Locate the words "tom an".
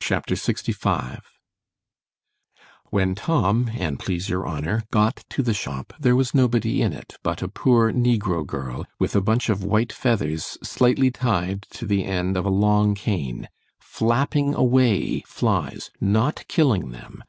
3.14-3.98